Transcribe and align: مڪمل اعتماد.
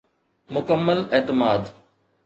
مڪمل 0.53 0.99
اعتماد. 1.15 1.63